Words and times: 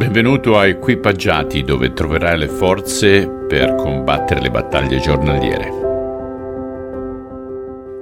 Benvenuto 0.00 0.56
a 0.56 0.66
Equipaggiati 0.66 1.62
dove 1.62 1.92
troverai 1.92 2.38
le 2.38 2.48
forze 2.48 3.28
per 3.28 3.74
combattere 3.74 4.40
le 4.40 4.50
battaglie 4.50 4.98
giornaliere. 4.98 5.68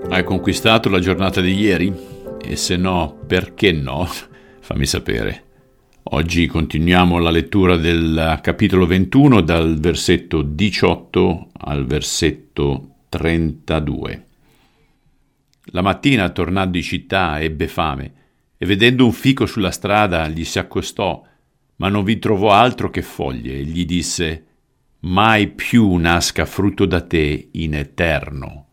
Hai 0.09 0.23
conquistato 0.23 0.91
la 0.91 1.01
giornata 1.01 1.41
di 1.41 1.55
ieri? 1.55 1.93
E 2.41 2.55
se 2.55 2.77
no, 2.77 3.19
perché 3.27 3.73
no? 3.73 4.07
Fammi 4.63 4.87
sapere. 4.87 5.43
Oggi 6.05 6.47
continuiamo 6.47 7.19
la 7.19 7.31
lettura 7.31 7.75
del 7.77 8.39
capitolo 8.43 8.87
21 8.87 9.41
dal 9.41 9.81
versetto 9.81 10.43
18 10.43 11.49
al 11.53 11.85
versetto 11.85 12.91
32. 13.09 14.27
La 15.73 15.83
mattina, 15.83 16.29
tornando 16.31 16.77
in 16.77 16.85
città, 16.85 17.41
ebbe 17.41 17.67
fame 17.67 18.13
e 18.57 18.67
vedendo 18.67 19.05
un 19.05 19.13
fico 19.13 19.47
sulla 19.47 19.73
strada 19.73 20.29
gli 20.29 20.45
si 20.45 20.61
accostò 20.61 21.25
ma 21.79 21.89
non 21.89 22.05
vi 22.05 22.19
trovò 22.19 22.51
altro 22.51 22.91
che 22.91 23.03
foglie 23.03 23.55
e 23.55 23.65
gli 23.65 23.85
disse, 23.85 24.45
Mai 25.01 25.49
più 25.49 25.95
nasca 25.95 26.45
frutto 26.45 26.87
da 26.87 27.01
te 27.03 27.51
in 27.53 27.75
eterno. 27.75 28.67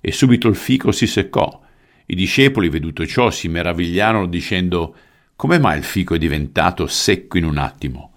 E 0.00 0.12
subito 0.12 0.46
il 0.46 0.54
fico 0.54 0.92
si 0.92 1.08
seccò. 1.08 1.60
I 2.06 2.14
discepoli, 2.14 2.68
veduto 2.68 3.04
ciò, 3.04 3.30
si 3.30 3.48
meravigliarono 3.48 4.26
dicendo, 4.26 4.94
Come 5.34 5.58
mai 5.58 5.78
il 5.78 5.84
fico 5.84 6.14
è 6.14 6.18
diventato 6.18 6.86
secco 6.86 7.36
in 7.36 7.44
un 7.44 7.58
attimo? 7.58 8.12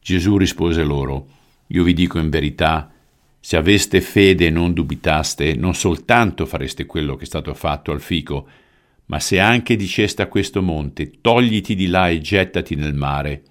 Gesù 0.00 0.38
rispose 0.38 0.82
loro, 0.82 1.26
Io 1.68 1.82
vi 1.82 1.92
dico 1.92 2.18
in 2.18 2.30
verità, 2.30 2.90
se 3.38 3.58
aveste 3.58 4.00
fede 4.00 4.46
e 4.46 4.50
non 4.50 4.72
dubitaste, 4.72 5.54
non 5.54 5.74
soltanto 5.74 6.46
fareste 6.46 6.86
quello 6.86 7.14
che 7.14 7.24
è 7.24 7.26
stato 7.26 7.52
fatto 7.52 7.92
al 7.92 8.00
fico, 8.00 8.48
ma 9.06 9.20
se 9.20 9.38
anche 9.38 9.76
diceste 9.76 10.22
a 10.22 10.26
questo 10.28 10.62
monte, 10.62 11.20
togliti 11.20 11.74
di 11.74 11.88
là 11.88 12.08
e 12.08 12.20
gettati 12.20 12.74
nel 12.74 12.94
mare, 12.94 13.42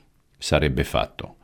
sarebbe 0.46 0.84
fatto. 0.84 1.38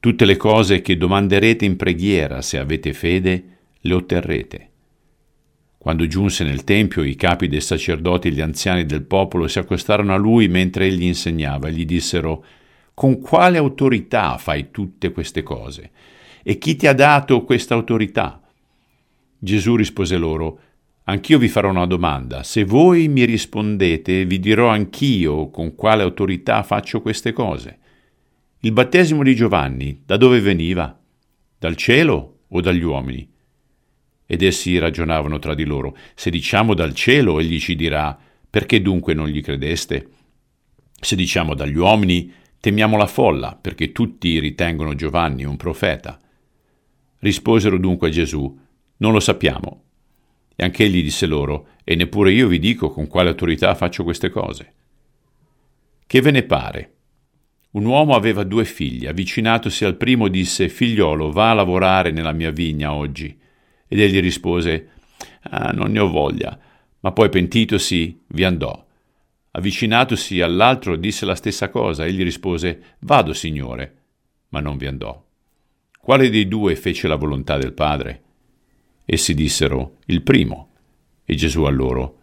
Tutte 0.00 0.24
le 0.24 0.38
cose 0.38 0.80
che 0.80 0.96
domanderete 0.96 1.66
in 1.66 1.76
preghiera, 1.76 2.40
se 2.40 2.56
avete 2.56 2.94
fede, 2.94 3.58
le 3.78 3.92
otterrete. 3.92 4.70
Quando 5.76 6.06
giunse 6.06 6.42
nel 6.42 6.64
Tempio, 6.64 7.02
i 7.02 7.14
capi 7.14 7.46
dei 7.46 7.60
sacerdoti 7.60 8.28
e 8.28 8.30
gli 8.30 8.40
anziani 8.40 8.86
del 8.86 9.02
popolo 9.02 9.48
si 9.48 9.58
accostarono 9.58 10.14
a 10.14 10.16
lui 10.16 10.48
mentre 10.48 10.86
egli 10.86 11.02
insegnava 11.02 11.68
e 11.68 11.72
gli 11.72 11.84
dissero 11.84 12.42
Con 12.94 13.20
quale 13.20 13.58
autorità 13.58 14.38
fai 14.38 14.70
tutte 14.70 15.12
queste 15.12 15.42
cose? 15.42 15.90
E 16.42 16.56
chi 16.56 16.76
ti 16.76 16.86
ha 16.86 16.94
dato 16.94 17.44
questa 17.44 17.74
autorità? 17.74 18.40
Gesù 19.38 19.76
rispose 19.76 20.16
loro 20.16 20.60
Anch'io 21.04 21.38
vi 21.38 21.48
farò 21.48 21.68
una 21.68 21.86
domanda. 21.86 22.44
Se 22.44 22.64
voi 22.64 23.08
mi 23.08 23.24
rispondete, 23.24 24.24
vi 24.24 24.38
dirò 24.38 24.68
anch'io 24.68 25.50
con 25.50 25.74
quale 25.74 26.02
autorità 26.02 26.62
faccio 26.62 27.02
queste 27.02 27.32
cose. 27.32 27.78
Il 28.62 28.72
battesimo 28.72 29.22
di 29.22 29.34
Giovanni 29.34 30.02
da 30.04 30.18
dove 30.18 30.38
veniva? 30.38 30.94
Dal 31.58 31.76
cielo 31.76 32.40
o 32.46 32.60
dagli 32.60 32.82
uomini? 32.82 33.26
Ed 34.26 34.42
essi 34.42 34.76
ragionavano 34.76 35.38
tra 35.38 35.54
di 35.54 35.64
loro. 35.64 35.96
Se 36.14 36.28
diciamo 36.28 36.74
dal 36.74 36.92
cielo, 36.92 37.40
egli 37.40 37.58
ci 37.58 37.74
dirà, 37.74 38.18
perché 38.50 38.82
dunque 38.82 39.14
non 39.14 39.28
gli 39.28 39.40
credeste? 39.40 40.08
Se 41.00 41.16
diciamo 41.16 41.54
dagli 41.54 41.78
uomini, 41.78 42.30
temiamo 42.60 42.98
la 42.98 43.06
folla, 43.06 43.58
perché 43.58 43.92
tutti 43.92 44.38
ritengono 44.38 44.94
Giovanni 44.94 45.44
un 45.44 45.56
profeta. 45.56 46.20
Risposero 47.20 47.78
dunque 47.78 48.08
a 48.08 48.10
Gesù, 48.10 48.60
non 48.98 49.12
lo 49.12 49.20
sappiamo. 49.20 49.84
E 50.54 50.62
anche 50.62 50.84
egli 50.84 51.02
disse 51.02 51.24
loro, 51.24 51.68
e 51.82 51.94
neppure 51.94 52.30
io 52.30 52.46
vi 52.46 52.58
dico 52.58 52.90
con 52.90 53.06
quale 53.06 53.30
autorità 53.30 53.74
faccio 53.74 54.04
queste 54.04 54.28
cose. 54.28 54.74
Che 56.06 56.20
ve 56.20 56.30
ne 56.30 56.42
pare? 56.42 56.96
Un 57.72 57.84
uomo 57.84 58.16
aveva 58.16 58.42
due 58.42 58.64
figli. 58.64 59.06
Avvicinatosi 59.06 59.84
al 59.84 59.96
primo 59.96 60.26
disse, 60.28 60.68
Figliolo, 60.68 61.30
va 61.30 61.50
a 61.50 61.54
lavorare 61.54 62.10
nella 62.10 62.32
mia 62.32 62.50
vigna 62.50 62.92
oggi. 62.92 63.38
Ed 63.86 64.00
egli 64.00 64.20
rispose, 64.20 64.88
ah, 65.42 65.70
non 65.70 65.92
ne 65.92 66.00
ho 66.00 66.08
voglia. 66.08 66.58
Ma 67.00 67.12
poi 67.12 67.28
pentitosi, 67.28 68.22
vi 68.28 68.44
andò. 68.44 68.86
Avvicinatosi 69.52 70.40
all'altro 70.40 70.96
disse 70.96 71.24
la 71.24 71.36
stessa 71.36 71.68
cosa. 71.68 72.04
Egli 72.04 72.24
rispose, 72.24 72.96
Vado, 73.00 73.32
signore. 73.32 73.96
Ma 74.48 74.60
non 74.60 74.76
vi 74.76 74.86
andò. 74.86 75.24
Quale 76.00 76.28
dei 76.28 76.48
due 76.48 76.74
fece 76.74 77.06
la 77.06 77.16
volontà 77.16 77.56
del 77.56 77.72
Padre? 77.72 78.22
Essi 79.04 79.32
dissero, 79.32 79.98
Il 80.06 80.22
primo. 80.22 80.70
E 81.24 81.36
Gesù 81.36 81.62
a 81.62 81.70
loro, 81.70 82.19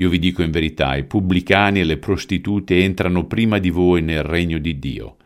io 0.00 0.08
vi 0.08 0.18
dico 0.18 0.42
in 0.42 0.50
verità, 0.50 0.96
i 0.96 1.04
pubblicani 1.04 1.80
e 1.80 1.84
le 1.84 1.98
prostitute 1.98 2.82
entrano 2.82 3.26
prima 3.26 3.58
di 3.58 3.68
voi 3.68 4.00
nel 4.00 4.22
regno 4.22 4.56
di 4.56 4.78
Dio, 4.78 5.16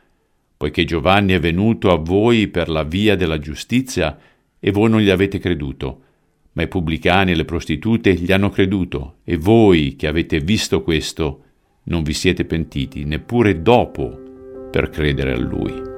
poiché 0.56 0.84
Giovanni 0.84 1.32
è 1.32 1.38
venuto 1.38 1.92
a 1.92 1.96
voi 1.96 2.48
per 2.48 2.68
la 2.68 2.82
via 2.82 3.14
della 3.14 3.38
giustizia 3.38 4.18
e 4.58 4.70
voi 4.72 4.90
non 4.90 5.00
gli 5.00 5.10
avete 5.10 5.38
creduto, 5.38 6.00
ma 6.54 6.62
i 6.62 6.68
pubblicani 6.68 7.30
e 7.30 7.34
le 7.36 7.44
prostitute 7.44 8.14
gli 8.14 8.32
hanno 8.32 8.50
creduto, 8.50 9.18
e 9.22 9.36
voi 9.36 9.94
che 9.94 10.08
avete 10.08 10.40
visto 10.40 10.82
questo 10.82 11.42
non 11.84 12.02
vi 12.02 12.12
siete 12.12 12.44
pentiti 12.44 13.04
neppure 13.04 13.62
dopo 13.62 14.68
per 14.72 14.90
credere 14.90 15.34
a 15.34 15.38
lui. 15.38 15.92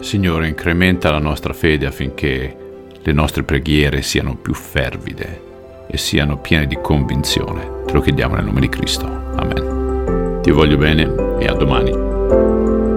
Signore, 0.00 0.46
incrementa 0.46 1.10
la 1.10 1.18
nostra 1.18 1.52
fede 1.52 1.86
affinché 1.86 2.65
le 3.06 3.12
nostre 3.12 3.44
preghiere 3.44 4.02
siano 4.02 4.34
più 4.34 4.52
fervide 4.52 5.40
e 5.86 5.96
siano 5.96 6.38
piene 6.38 6.66
di 6.66 6.76
convinzione. 6.82 7.84
Te 7.86 7.92
lo 7.92 8.00
chiediamo 8.00 8.34
nel 8.34 8.44
nome 8.44 8.58
di 8.58 8.68
Cristo. 8.68 9.06
Amen. 9.06 10.40
Ti 10.42 10.50
voglio 10.50 10.76
bene 10.76 11.38
e 11.38 11.46
a 11.46 11.52
domani. 11.52 12.95